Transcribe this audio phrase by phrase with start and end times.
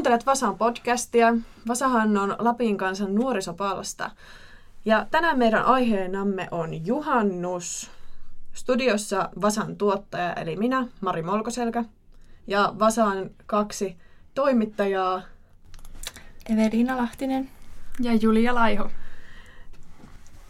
[0.00, 1.34] Kuuntelet Vasan podcastia.
[1.68, 4.10] Vasahan on Lapin kansan nuorisopalsta.
[4.84, 7.90] Ja tänään meidän aiheenamme on juhannus.
[8.52, 11.84] Studiossa Vasan tuottaja eli minä, Mari Molkoselkä.
[12.46, 13.96] Ja Vasan kaksi
[14.34, 15.22] toimittajaa.
[16.52, 17.50] Evelina Lahtinen.
[18.00, 18.90] Ja Julia Laiho.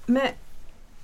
[0.07, 0.37] Me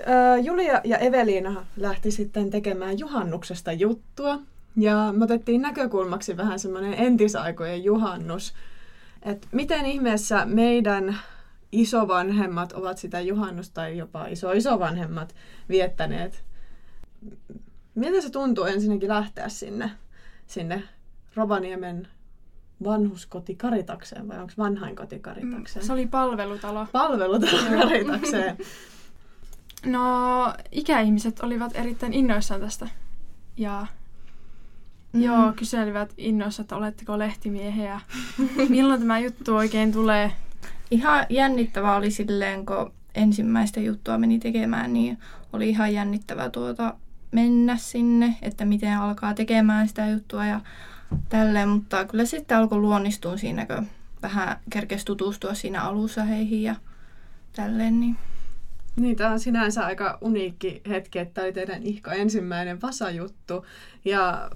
[0.01, 4.39] äh, Julia ja Evelina lähti sitten tekemään juhannuksesta juttua.
[4.77, 8.55] Ja me otettiin näkökulmaksi vähän semmoinen entisaikojen juhannus.
[9.23, 11.19] Että miten ihmeessä meidän
[11.73, 15.35] isovanhemmat ovat sitä juhannusta tai jopa iso-isovanhemmat
[15.69, 16.45] viettäneet.
[17.95, 19.91] Miltä se tuntuu ensinnäkin lähteä sinne,
[20.47, 20.83] sinne
[21.35, 22.09] Rovaniemen
[22.85, 25.87] vanhuskoti Karitakseen vai onko vanhainkoti Karitakseen?
[25.87, 26.87] Se oli palvelutalo.
[26.93, 28.57] Palvelutalo Karitakseen.
[29.87, 32.89] No, ikäihmiset olivat erittäin innoissaan tästä.
[33.57, 33.87] Ja
[35.17, 35.23] mm.
[35.23, 38.01] joo, kyselivät innoissa, että oletteko lehtimiehiä.
[38.69, 40.33] Milloin tämä juttu oikein tulee?
[40.91, 45.19] Ihan jännittävää oli silleen, kun ensimmäistä juttua meni tekemään, niin
[45.53, 46.95] oli ihan jännittävää tuota
[47.33, 50.61] mennä sinne, että miten alkaa tekemään sitä juttua ja
[51.29, 53.87] tälleen, mutta kyllä sitten alkoi luonnistua siinä, kun
[54.23, 56.75] vähän kerkesi tutustua siinä alussa heihin ja
[57.53, 58.01] tälleen.
[58.01, 58.17] Niin.
[58.97, 63.67] Niin, tämä on sinänsä aika uniikki hetki, että tämä oli teidän ihko ensimmäinen vasajuttu.
[64.05, 64.51] Ja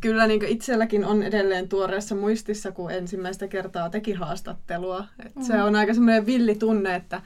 [0.00, 5.04] kyllä niin itselläkin on edelleen tuoreessa muistissa, kun ensimmäistä kertaa teki haastattelua.
[5.26, 5.42] Et mm.
[5.42, 7.22] Se on aika semmoinen villi tunne, että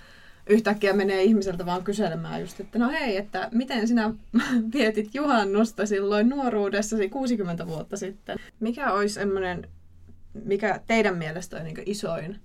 [0.47, 4.15] yhtäkkiä menee ihmiseltä vaan kyselemään just, että no hei, että miten sinä
[4.75, 8.39] vietit juhannusta silloin nuoruudessasi 60 vuotta sitten?
[8.61, 9.69] Mikä olisi semmoinen,
[10.45, 12.41] mikä teidän mielestä on niin isoin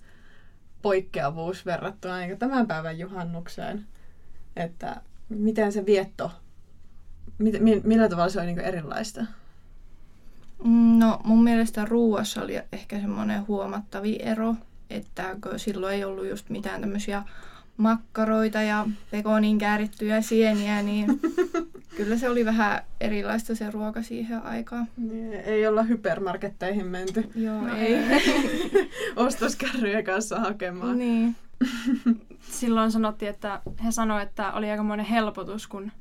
[0.82, 3.86] poikkeavuus verrattuna niin tämän päivän juhannukseen?
[4.56, 6.30] Että miten se vietto,
[7.84, 9.24] millä tavalla se on niin erilaista?
[10.98, 14.54] No mun mielestä ruuassa oli ehkä semmoinen huomattavi ero,
[14.90, 17.22] että silloin ei ollut just mitään tämmöisiä
[17.76, 21.20] makkaroita ja pekonin käärittyjä sieniä, niin
[21.96, 24.88] kyllä se oli vähän erilaista se ruoka siihen aikaan.
[24.96, 27.30] Niin, ei olla hypermarketteihin menty.
[27.34, 27.96] Joo, no ei.
[29.16, 30.98] Ostoskärryjen kanssa hakemaan.
[30.98, 31.36] Niin.
[32.40, 35.92] Silloin sanottiin, että he sanoivat, että oli aika monen helpotus, kun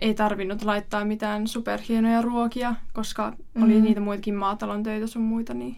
[0.00, 3.62] ei tarvinnut laittaa mitään superhienoja ruokia, koska mm.
[3.62, 5.76] oli niitä muitakin maatalon töitä sun muita, niin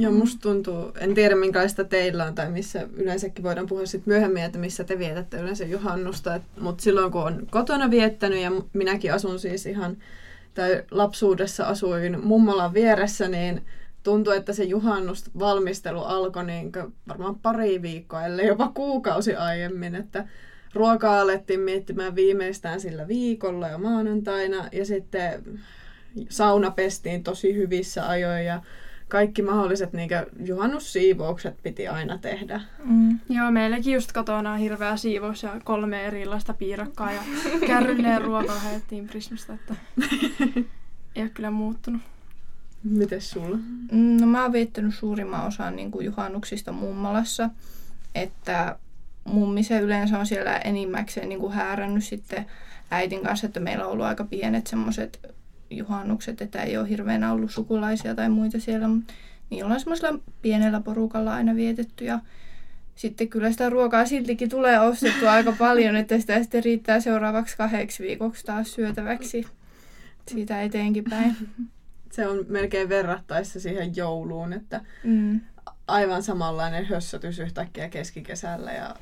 [0.00, 4.42] Joo, musta tuntuu, en tiedä minkälaista teillä on tai missä yleensäkin voidaan puhua sit myöhemmin,
[4.42, 6.40] että missä te vietätte yleensä juhannusta.
[6.60, 9.96] Mutta silloin kun on kotona viettänyt ja minäkin asun siis ihan,
[10.54, 13.62] tai lapsuudessa asuin mummolan vieressä, niin
[14.02, 16.72] tuntuu, että se juhannusvalmistelu alkoi niin
[17.08, 20.28] varmaan pari viikkoa, ellei jopa kuukausi aiemmin, että
[20.74, 25.60] ruokaa alettiin miettimään viimeistään sillä viikolla ja maanantaina ja sitten
[26.28, 28.62] sauna pestiin tosi hyvissä ajoin ja
[29.08, 30.10] kaikki mahdolliset niin
[30.44, 32.60] juhannussiivoukset piti aina tehdä.
[32.84, 33.18] Mm.
[33.28, 37.20] Joo, meilläkin just kotona on hirveä siivous ja kolme erilaista piirakkaa ja
[37.66, 39.74] kärryneen ruokaa haettiin Prismasta, että
[41.16, 42.02] ei ole kyllä muuttunut.
[42.84, 43.58] Mites sulla?
[44.20, 47.50] No mä oon viettänyt suurimman osan niin kuin juhannuksista mummalassa,
[48.14, 48.78] että
[49.28, 52.46] mummi se yleensä on siellä enimmäkseen niin kuin häärännyt sitten
[52.90, 55.34] äitin kanssa, että meillä on ollut aika pienet semmoiset
[55.70, 58.88] juhannukset, että ei ole hirveän ollut sukulaisia tai muita siellä.
[59.50, 62.18] Niin ollaan semmoisella pienellä porukalla aina vietetty ja
[62.94, 68.02] sitten kyllä sitä ruokaa siltikin tulee ostettua aika paljon, että sitä sitten riittää seuraavaksi kahdeksi
[68.02, 69.46] viikoksi taas syötäväksi
[70.28, 71.36] siitä eteenkin päin.
[72.12, 75.40] Se on melkein verrattaessa siihen jouluun, että mm.
[75.86, 78.96] aivan samanlainen hössötys yhtäkkiä keskikesällä ja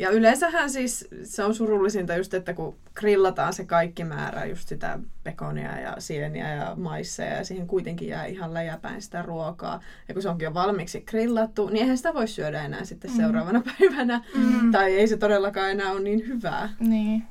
[0.00, 4.98] ja yleensähän siis se on surullisinta just, että kun grillataan se kaikki määrä, just sitä
[5.24, 9.80] pekonia ja sieniä ja maisseja ja siihen kuitenkin jää ihan läjäpäin sitä ruokaa.
[10.08, 13.16] Ja kun se onkin jo valmiiksi grillattu, niin eihän sitä voi syödä enää sitten mm.
[13.16, 14.22] seuraavana päivänä.
[14.34, 14.72] Mm.
[14.72, 16.68] Tai ei se todellakaan enää ole niin hyvää.
[16.78, 17.22] Niin.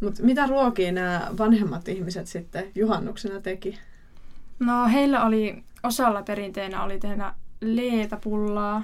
[0.00, 3.78] Mutta mitä ruokia nämä vanhemmat ihmiset sitten juhannuksena teki?
[4.58, 8.82] No heillä oli, osalla perinteenä oli tehdä leetäpullaa,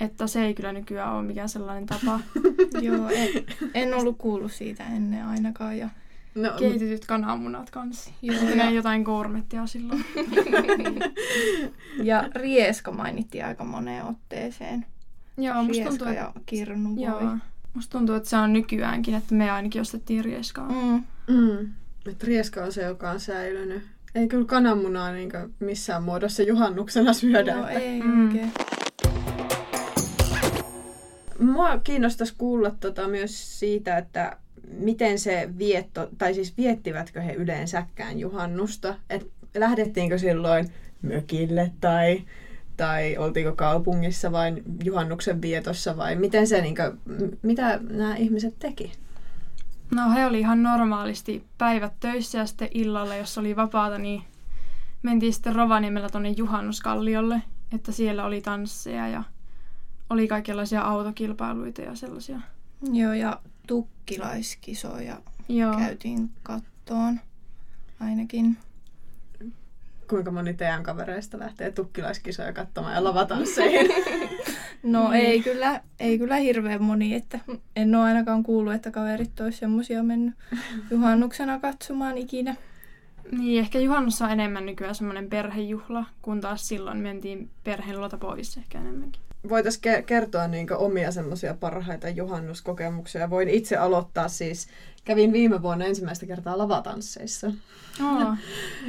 [0.00, 2.20] että se ei kyllä nykyään ole mikään sellainen tapa.
[2.82, 3.28] Joo, en,
[3.74, 5.78] en ollut kuullut siitä ennen ainakaan.
[5.78, 5.88] Ja
[6.34, 8.10] no, keitetyt kananmunat kanssa.
[8.22, 10.04] Joo, ja jotain gourmettia silloin.
[12.02, 14.86] ja rieska mainittiin aika moneen otteeseen.
[15.38, 17.04] Joo, musta tuntuu, ja kirnu voi.
[17.04, 17.36] Joo.
[17.74, 20.68] Musta tuntuu, että se on nykyäänkin, että me ainakin ostettiin rieskaa.
[20.68, 21.04] Mm.
[21.34, 21.72] Mm.
[22.08, 23.82] Että rieska on se, joka on säilynyt.
[24.14, 27.52] Ei kyllä kananmunaa niin missään muodossa juhannuksena syödä.
[27.52, 27.78] Joo, että...
[27.78, 28.26] ei mm.
[28.26, 28.52] oikein.
[31.56, 34.36] Mua kiinnostaisi kuulla tota myös siitä, että
[34.78, 38.94] miten se vietto, tai siis viettivätkö he yleensäkään juhannusta?
[39.10, 40.68] Et lähdettiinkö silloin
[41.02, 42.22] mökille tai,
[42.76, 48.92] tai oltiinko kaupungissa vai juhannuksen vietossa vai miten se, niin kuin, mitä nämä ihmiset teki?
[49.94, 54.22] No he oli ihan normaalisti päivät töissä ja sitten illalla, jos oli vapaata, niin
[55.02, 57.42] mentiin sitten Rovaniemellä tuonne Juhannuskalliolle,
[57.74, 59.22] että siellä oli tansseja ja
[60.10, 62.40] oli kaikenlaisia autokilpailuita ja sellaisia.
[62.92, 65.16] Joo, ja tukkilaiskisoja
[65.48, 65.76] Joo.
[65.78, 67.20] käytiin kattoon
[68.00, 68.56] ainakin.
[70.08, 73.90] Kuinka moni teidän kavereista lähtee tukkilaiskisoja katsomaan ja lavatansseihin?
[74.82, 77.40] No ei kyllä, ei kyllä hirveän moni, että
[77.76, 80.34] en ole ainakaan kuullut, että kaverit olisi semmoisia mennyt
[80.90, 82.56] juhannuksena katsomaan ikinä.
[83.32, 88.56] Niin, ehkä juhannus on enemmän nykyään semmoinen perhejuhla, kun taas silloin mentiin perheen luota pois
[88.56, 89.25] ehkä enemmänkin.
[89.48, 93.30] Voitaisiin ke- kertoa niin omia semmoisia parhaita juhannuskokemuksia.
[93.30, 94.68] Voin itse aloittaa siis.
[95.04, 97.46] Kävin viime vuonna ensimmäistä kertaa lavatansseissa.
[98.04, 98.34] Oo,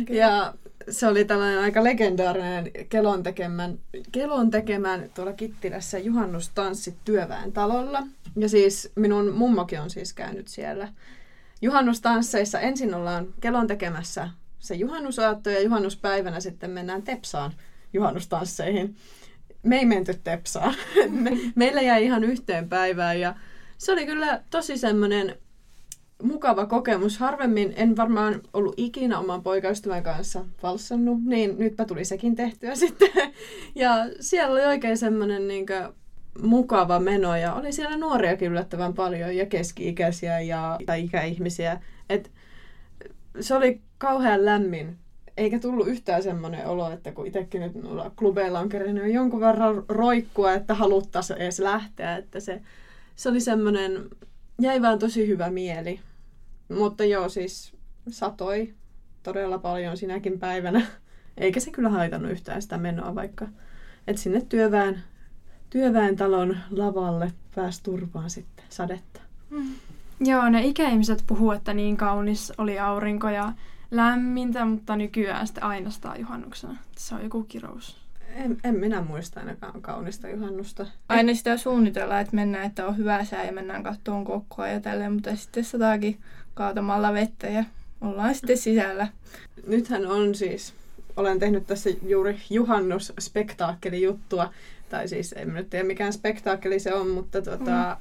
[0.09, 0.53] Ja
[0.89, 3.79] se oli tällainen aika legendaarinen Kelon tekemän,
[4.11, 8.03] Kelon tekemän tuolla Kittilässä juhannustanssit työväen talolla.
[8.35, 10.87] Ja siis minun mummokin on siis käynyt siellä
[11.61, 12.59] juhannustansseissa.
[12.59, 14.29] Ensin ollaan Kelon tekemässä
[14.59, 17.53] se juhannusaatto ja juhannuspäivänä sitten mennään Tepsaan
[17.93, 18.95] juhannustansseihin.
[19.67, 20.75] Me ei menty Tepsaan.
[21.09, 23.35] Me, meillä jäi ihan yhteen päivään ja
[23.77, 25.35] se oli kyllä tosi semmoinen
[26.23, 27.17] mukava kokemus.
[27.17, 33.09] Harvemmin en varmaan ollut ikinä oman poikaystävän kanssa valssannut, niin nytpä tuli sekin tehtyä sitten.
[33.75, 35.65] Ja siellä oli oikein semmoinen niin
[36.41, 41.81] mukava meno ja oli siellä nuoriakin yllättävän paljon ja keski-ikäisiä ja tai ikäihmisiä.
[42.09, 42.31] Et
[43.39, 44.97] se oli kauhean lämmin.
[45.37, 47.71] Eikä tullut yhtään semmoinen olo, että kun itsekin nyt
[48.15, 52.17] klubeilla on kerännyt jo jonkun verran roikkua, että haluttaisiin edes lähteä.
[52.17, 52.61] Että se,
[53.15, 54.09] se oli semmoinen,
[54.61, 55.99] jäi vaan tosi hyvä mieli.
[56.69, 57.73] Mutta joo, siis
[58.09, 58.73] satoi
[59.23, 60.85] todella paljon sinäkin päivänä.
[61.37, 63.47] Eikä se kyllä haitannut yhtään sitä menoa, vaikka
[64.07, 65.03] että sinne työväen,
[65.69, 69.21] työväen talon lavalle pääsi turvaan sitten sadetta.
[70.19, 73.53] Joo, ne ikäihmiset puhuu, että niin kaunis oli aurinko ja
[73.91, 76.77] lämmintä, mutta nykyään sitten ainoastaan juhannuksena.
[76.97, 77.97] Se on joku kirous.
[78.35, 80.85] En, en minä muista ainakaan kaunista juhannusta.
[81.09, 85.13] Aina sitä suunnitellaan, että mennään, että on hyvä sää ja mennään kattoon kokkoa ja tälleen,
[85.13, 86.19] mutta sitten sataakin
[86.53, 87.63] kaatamalla vettä ja
[88.01, 89.07] ollaan sitten sisällä.
[89.67, 90.73] Nythän on siis,
[91.17, 94.53] olen tehnyt tässä juuri juhannusspektaakkelijuttua,
[94.89, 97.97] tai siis en nyt tiedä mikään spektaakkeli se on, mutta tota,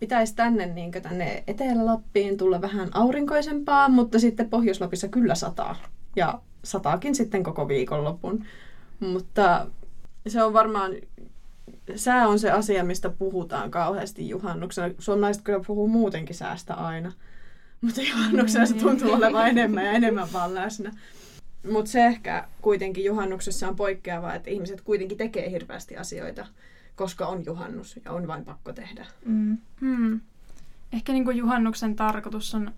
[0.00, 5.76] pitäisi tänne, niin tänne Etelä-Lappiin tulla vähän aurinkoisempaa, mutta sitten Pohjois-Lapissa kyllä sataa.
[6.16, 8.44] Ja sataakin sitten koko viikonlopun.
[9.00, 9.66] Mutta
[10.28, 10.92] se on varmaan,
[11.94, 14.94] sää on se asia, mistä puhutaan kauheasti juhannuksena.
[14.98, 17.12] Suomalaiset kyllä puhuu muutenkin säästä aina.
[17.80, 20.92] Mutta juhannuksena se tuntuu olevan enemmän ja enemmän vaan läsnä.
[21.72, 26.46] Mutta se ehkä kuitenkin juhannuksessa on poikkeavaa, että ihmiset kuitenkin tekee hirveästi asioita,
[27.00, 29.06] koska on juhannus ja on vain pakko tehdä.
[29.24, 29.58] Mm.
[29.80, 30.20] Hmm.
[30.92, 32.72] Ehkä niin kuin juhannuksen tarkoitus on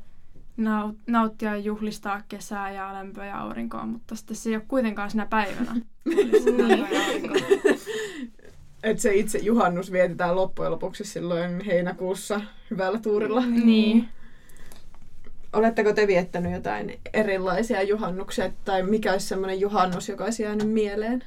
[0.61, 5.11] nau- nauttia ja juhlistaa kesää ja lämpöä ja aurinkoa, mutta sitten se ei ole kuitenkaan
[5.11, 5.73] sinä päivänä.
[7.07, 7.35] Aurinko.
[8.83, 13.47] Et se itse juhannus vietetään loppujen lopuksi silloin heinäkuussa hyvällä tuurilla.
[13.47, 14.09] Niin.
[15.53, 21.25] Oletteko te viettänyt jotain erilaisia juhannuksia tai mikä olisi semmoinen juhannus, joka olisi jäänyt mieleen?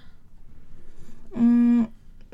[1.35, 1.87] Mm,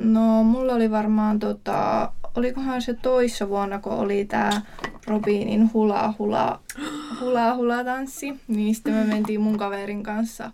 [0.03, 4.61] no, mulla oli varmaan tota, olikohan se toissa vuonna, kun oli tää
[5.07, 6.59] Robinin hula hula,
[7.19, 10.51] hula hula tanssi, niin sitten me mentiin mun kaverin kanssa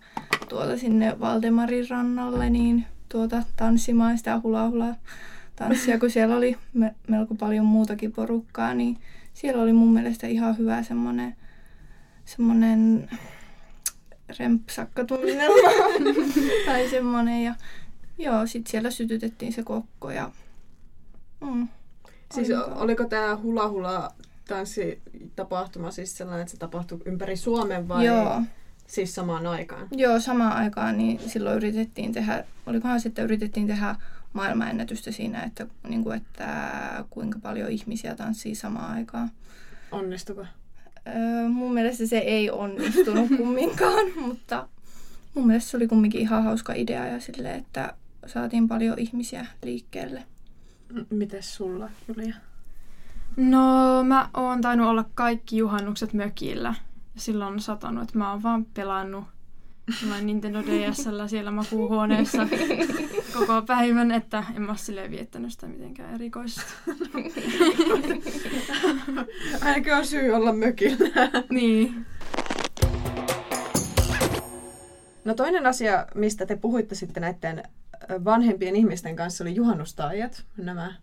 [0.48, 4.94] tuota sinne Valdemarin rannalle, niin tuota tanssimaan sitä hula hula
[5.56, 8.96] tanssia, kun siellä oli me, melko paljon muutakin porukkaa, niin
[9.34, 11.36] siellä oli mun mielestä ihan hyvä semmonen,
[12.24, 13.08] semmonen
[14.38, 15.70] rempsakkatunnelma
[16.66, 17.54] tai semmonen ja
[18.18, 20.30] Joo, sitten siellä sytytettiin se kokko ja...
[21.40, 21.68] Mm,
[22.34, 24.12] Siis oliko tämä hula hula
[24.48, 28.42] tanssitapahtuma siis sellainen, että se tapahtui ympäri Suomen vai Joo,
[28.86, 29.88] siis samaan aikaan?
[29.90, 33.94] joo, samaan aikaan niin silloin yritettiin tehdä, olikohan sitten yritettiin tehdä
[34.32, 36.48] maailmanennätystä siinä, että, niin kuin, että
[37.10, 39.30] kuinka paljon ihmisiä tanssii samaan aikaan.
[39.90, 40.46] Onnistuko?
[41.06, 44.68] Öö, mun mielestä se ei onnistunut kumminkaan, mutta
[45.34, 47.94] mun mielestä se oli kumminkin ihan hauska idea ja sille, että
[48.28, 50.24] saatiin paljon ihmisiä liikkeelle.
[50.92, 52.34] M- Mites sulla, Julia?
[53.36, 56.74] No, mä oon tainnut olla kaikki juhannukset mökillä.
[57.16, 59.24] Silloin on satanut, että mä oon vaan pelannut
[60.02, 62.48] jollain Nintendo DSllä siellä makuuhuoneessa
[63.38, 66.72] koko päivän, että en mä oo silleen viettänyt sitä mitenkään erikoisesti.
[69.64, 71.08] Ainakin on syy olla mökillä.
[71.50, 72.06] niin.
[75.24, 77.62] No toinen asia, mistä te puhuitte sitten näiden
[78.24, 80.44] vanhempien ihmisten kanssa, oli juhannustaajat.
[80.56, 80.94] Nämä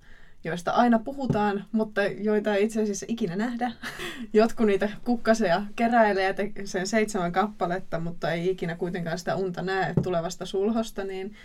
[0.46, 3.72] joista aina puhutaan, mutta joita ei itse asiassa ikinä nähdä.
[4.34, 6.36] Jotkut niitä kukkaseja keräilee
[6.66, 11.36] sen seitsemän kappaletta, mutta ei ikinä kuitenkaan sitä unta näe tulevasta sulhosta, niin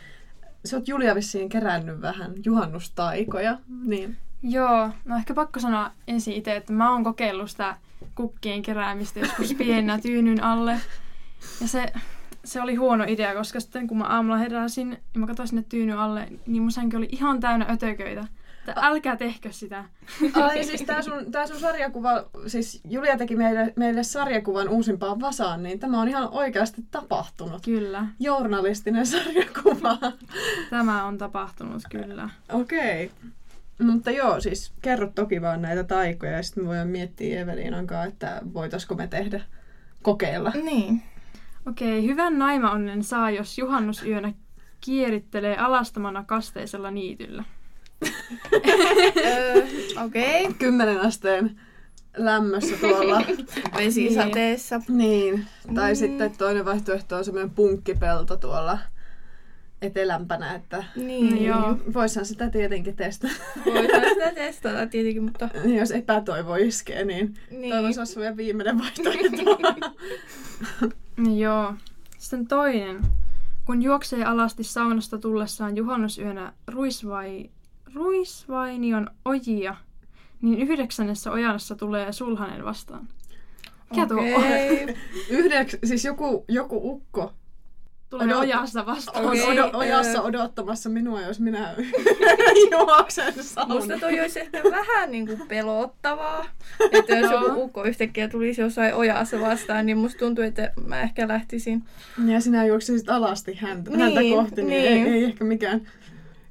[0.65, 4.17] sä oot Julia vissiin kerännyt vähän juhannustaikoja, niin...
[4.43, 7.77] Joo, no ehkä pakko sanoa ensin itse, että mä oon kokeillut sitä
[8.15, 10.81] kukkien keräämistä joskus pienenä tyynyn alle.
[11.61, 11.93] Ja se,
[12.45, 15.99] se oli huono idea, koska sitten kun mä aamulla heräsin ja mä katsoin sinne tyynyn
[15.99, 18.25] alle, niin mun sänky oli ihan täynnä ötököitä.
[18.69, 19.85] Että älkää tehkö sitä.
[20.35, 25.63] Ai siis tää sun, tää sun sarjakuva, siis Julia teki meille, meille sarjakuvan uusimpaan Vasaan,
[25.63, 27.63] niin tämä on ihan oikeasti tapahtunut.
[27.65, 28.07] Kyllä.
[28.21, 29.99] Journalistinen sarjakuva.
[30.71, 32.31] Tämä on tapahtunut, kyllä.
[32.53, 33.05] Okei.
[33.05, 33.31] Okay.
[33.87, 38.09] Mutta joo, siis kerro toki vaan näitä taikoja ja sitten me voidaan miettiä Eveliinan kanssa,
[38.09, 39.41] että voitaisiko me tehdä,
[40.03, 40.53] kokeilla.
[40.65, 41.03] Niin.
[41.67, 44.33] Okei, okay, hyvän naima onnen saa, jos juhannusyönä
[44.81, 47.45] kierittelee alastamana kasteisella niityllä.
[50.07, 50.45] Okei.
[50.45, 50.55] Okay.
[50.59, 51.61] Kymmenen asteen
[52.17, 53.23] lämmössä tuolla.
[53.79, 54.81] Vesisateessa.
[54.89, 55.47] Niin.
[55.75, 55.97] Tai mm.
[55.97, 58.79] sitten toinen vaihtoehto on semmoinen punkkipelto tuolla
[59.83, 61.77] etelämpänä, että niin, niin joo.
[61.95, 63.35] voisihan sitä tietenkin testata.
[63.67, 65.49] Voisihan sitä testata tietenkin, mutta...
[65.65, 67.75] Jos epätoivo iskee, niin, niin.
[67.75, 69.59] toivoisi olisi meidän viimeinen vaihtoehto.
[71.45, 71.75] joo.
[72.19, 73.01] Sitten toinen.
[73.65, 77.51] Kun juoksee alasti saunasta tullessaan juhannusyönä ruis vai
[77.95, 79.77] Ruisvainion ojia,
[80.43, 83.09] niin yhdeksännessä ojassa tulee sulhanen vastaan.
[83.91, 84.07] Mikä okay.
[84.07, 84.45] tuo on?
[85.31, 87.33] Yhdeks, siis joku, joku ukko
[88.11, 88.39] tulee Odot...
[88.39, 89.25] ojassa vastaan.
[89.25, 89.41] Okay.
[89.41, 91.75] Odo, ojassa odottamassa minua, jos minä
[92.71, 93.79] juoksen saunaan.
[93.79, 96.45] Musta toi olisi ehkä vähän niin kuin pelottavaa.
[96.93, 101.29] Että jos joku ukko yhtäkkiä tulisi jossain ojassa vastaan, niin musta tuntuu, että mä ehkä
[101.29, 101.85] lähtisin.
[102.27, 105.07] Ja sinä juoksisit alasti häntä, niin, häntä kohti, niin, niin.
[105.07, 105.81] Ei, ei ehkä mikään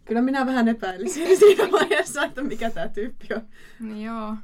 [0.09, 3.41] Kyllä minä vähän epäilisin siinä vaiheessa, että mikä tämä tyyppi on.
[3.79, 4.35] Niin joo.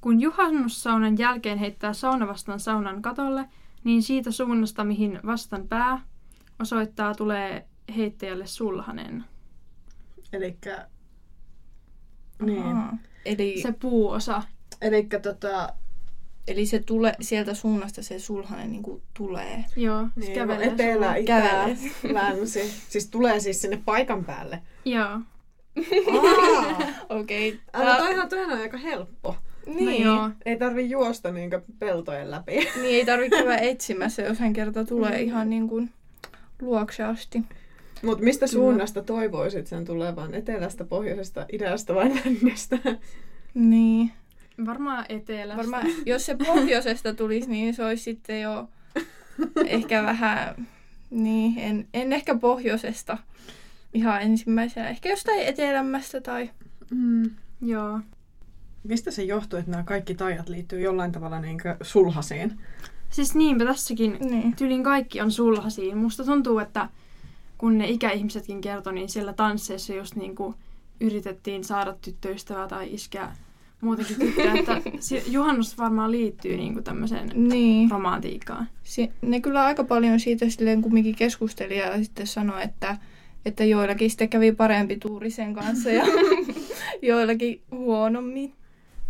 [0.00, 3.44] Kun juhannussaunan jälkeen heittää sauna vastaan saunan katolle,
[3.84, 6.00] niin siitä suunnasta, mihin vastan pää
[6.60, 9.24] osoittaa, tulee heittäjälle sulhanen.
[10.32, 10.88] Elikkä...
[12.42, 12.76] Niin.
[13.24, 13.62] Eli...
[13.62, 14.42] Se puuosa.
[14.80, 15.74] Eli tota,
[16.48, 19.64] Eli se tule, sieltä suunnasta se sulhanen niin kuin tulee.
[19.76, 20.66] Joo, se niin, kävelee.
[20.66, 21.68] Etelä, itä,
[22.12, 22.70] länsi.
[22.88, 24.62] Siis tulee siis sinne paikan päälle.
[24.84, 25.20] Joo.
[27.08, 27.60] Okei.
[27.74, 27.86] Okay.
[27.86, 29.36] No toihan, toihan on aika helppo.
[29.66, 30.06] Niin.
[30.06, 30.30] No, joo.
[30.44, 32.52] Ei tarvi juosta niin peltojen läpi.
[32.52, 35.24] Niin, ei tarvi käydä etsimässä, jos hän kerta tulee mm.
[35.24, 35.90] ihan niin kuin
[36.60, 37.42] luokse asti.
[38.02, 40.34] Mutta mistä suunnasta toivoisit sen tulevan?
[40.34, 42.78] Etelästä, pohjoisesta, idästä vai lännestä?
[43.54, 44.12] Niin.
[44.66, 45.56] Varmaan etelästä.
[45.56, 48.68] Varmaan, jos se pohjoisesta tulisi, niin se olisi sitten jo
[49.66, 50.66] ehkä vähän,
[51.10, 53.18] niin, en, en ehkä pohjoisesta
[53.94, 54.88] ihan ensimmäisenä.
[54.88, 56.50] Ehkä jostain etelämmästä tai...
[56.90, 57.30] Mm,
[57.62, 58.00] joo.
[58.84, 62.60] Mistä se johtuu, että nämä kaikki tajat liittyy jollain tavalla niin sulhasiin?
[63.16, 64.56] Siis niinpä tässäkin niin.
[64.56, 65.98] tyylin kaikki on sulhasiin.
[65.98, 66.88] Musta tuntuu, että
[67.58, 70.54] kun ne ikäihmisetkin kertoi, niin siellä tansseissa just niin kuin
[71.00, 73.28] yritettiin saada tyttöystävää tai iskeä
[73.80, 74.80] muutenkin tyttöä, että
[75.36, 77.90] juhannus varmaan liittyy niin kuin tämmöiseen niin.
[77.90, 78.68] romantiikkaan.
[78.82, 82.96] Si- ne kyllä aika paljon siitä silleen kumminkin keskusteli ja sitten sanoi, että,
[83.44, 86.04] että joillakin sitten kävi parempi tuuri sen kanssa ja
[87.02, 88.52] joillakin huonommin.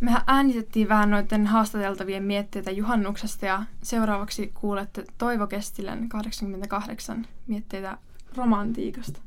[0.01, 7.99] Mehän äänitettiin vähän noiden haastateltavien mietteitä juhannuksesta ja seuraavaksi kuulette Toivo Kestilän 88 mietteitä
[8.37, 9.21] romantiikasta.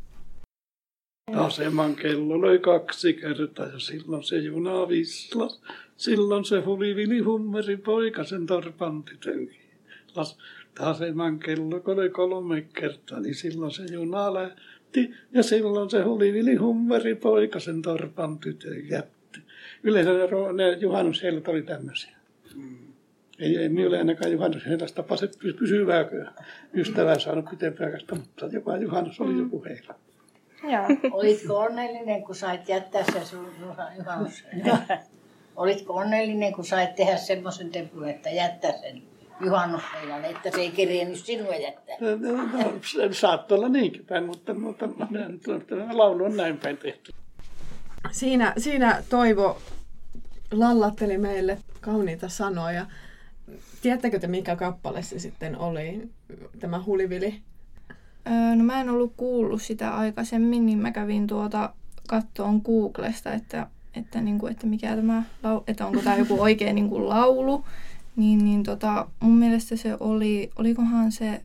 [1.36, 5.62] Aseman kello löi kaksi kertaa ja silloin se juna vislas.
[5.98, 9.62] Silloin se hulivili hummeri poikasen torpan tytönkin.
[10.80, 15.14] Aseman kello löi kolme kertaa, niin silloin se juna lähti.
[15.32, 19.19] Ja silloin se hulivili hummeri poikasen torpan tytön jätti.
[19.84, 20.18] Yleensä ne,
[20.54, 22.16] ne juhannushellat oli tämmöisiä.
[22.56, 22.78] Mm.
[23.40, 25.16] Ei, ei minulle ainakaan juhannusheilasta tapa
[25.60, 26.06] pysyvää
[26.74, 29.96] ystävää saanut pitempääkästä, mutta jopa juhannus oli joku heillä.
[30.64, 31.12] Joo.
[31.12, 33.48] Olitko onnellinen, kun sait jättää sen sun
[33.98, 34.44] juhannus?
[35.56, 39.02] Olitko onnellinen, kun sait tehdä semmoisen tempun, että jättää sen
[39.42, 41.96] juhannuspeilan, että se ei kerennyt sinua jättää?
[42.00, 44.88] No, no, no saattoi olla niinkin päin, mutta, mutta
[45.92, 47.12] laulu on näin päin tehty.
[48.12, 49.58] Siinä, siinä Toivo
[50.52, 52.86] lallatteli meille kauniita sanoja.
[53.82, 56.10] Tiedättekö te, mikä kappale se sitten oli,
[56.60, 57.42] tämä hulivili?
[58.28, 61.74] Öö, no mä en ollut kuullut sitä aikaisemmin, niin mä kävin tuota
[62.08, 65.24] kattoon Googlesta, että, että, niin kuin, että mikä tämä,
[65.68, 67.66] että onko tämä joku oikein niin kuin laulu.
[68.16, 71.42] Niin, niin tota, mun mielestä se oli, olikohan se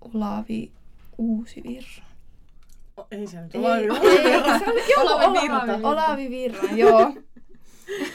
[0.00, 0.70] Olavi
[1.18, 2.09] Uusivirran.
[3.10, 4.60] Ei se nyt Olavi Virta.
[4.90, 5.66] joo, Olavi Virta.
[5.66, 5.88] Virta.
[5.88, 7.12] Olavi Virran, joo.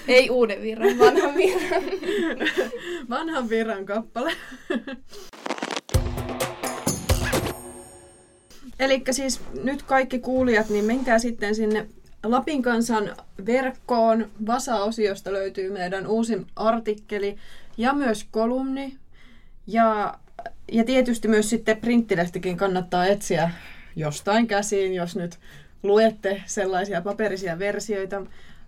[0.08, 1.84] Ei uuden virran, vanhan virran.
[3.10, 4.32] Vanhan virran kappale.
[8.80, 11.88] Eli siis nyt kaikki kuulijat, niin menkää sitten sinne
[12.24, 13.16] Lapin kansan
[13.46, 14.30] verkkoon.
[14.48, 17.36] Vasa-osiosta löytyy meidän uusin artikkeli
[17.78, 18.98] ja myös kolumni.
[19.68, 20.18] Ja,
[20.72, 23.52] ja tietysti myös sitten printtilehtikin kannattaa etsiä
[23.96, 25.40] jostain käsiin, jos nyt
[25.84, 28.22] luette sellaisia paperisia versioita.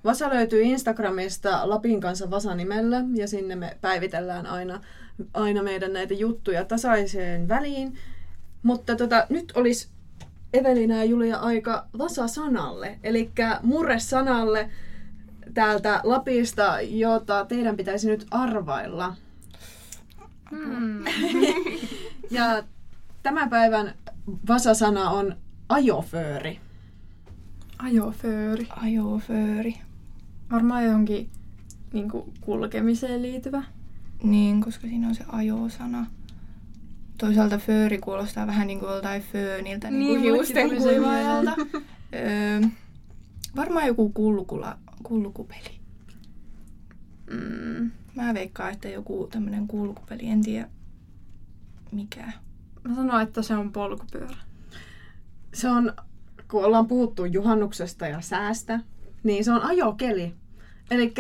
[0.03, 4.81] Vasa löytyy Instagramista Lapin kanssa Vasa-nimellä ja sinne me päivitellään aina,
[5.34, 7.98] aina meidän näitä juttuja tasaiseen väliin.
[8.63, 9.88] Mutta tota, nyt olisi
[10.53, 13.31] Evelina ja Julia aika Vasa-sanalle, eli
[13.63, 14.69] murresanalle
[15.53, 19.15] täältä Lapista, jota teidän pitäisi nyt arvailla.
[20.50, 21.03] Hmm.
[22.31, 22.63] Ja
[23.24, 23.93] tämän päivän
[24.48, 25.36] Vasa-sana on
[25.69, 26.60] ajofööri.
[27.79, 28.67] Ajofööri.
[28.69, 29.75] Ajofööri.
[30.51, 31.29] Varmaan johonkin
[31.93, 33.63] niin kuin kulkemiseen liittyvä.
[34.24, 36.05] Niin, koska siinä on se ajosana.
[37.17, 41.55] Toisaalta fööri kuulostaa vähän niin kuin joltain fööniltä, niin, Niin, kuin mullekin hiusten kuivaajalta.
[42.13, 42.62] öö,
[43.55, 45.77] varmaan joku kulkula, kulkupeli.
[47.31, 47.91] Mm.
[48.15, 50.69] Mä veikkaan, että joku tämmönen kulkupeli, en tiedä
[51.91, 52.31] mikä.
[52.88, 54.38] Mä sanoin, että se on polkupyörä.
[55.53, 55.94] Se on,
[56.51, 58.79] kun ollaan puhuttu juhannuksesta ja säästä,
[59.24, 60.34] niin se on ajokeli.
[60.91, 61.13] Eli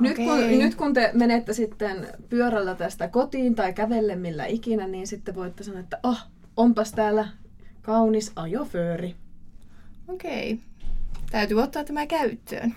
[0.00, 0.58] nyt, kun, okei.
[0.58, 5.64] nyt kun te menette sitten pyörällä tästä kotiin tai kävelle millä ikinä, niin sitten voitte
[5.64, 6.18] sanoa, että oh,
[6.56, 7.28] onpas täällä
[7.82, 9.16] kaunis ajofööri.
[10.08, 10.60] Okei.
[11.30, 12.74] Täytyy ottaa tämä käyttöön.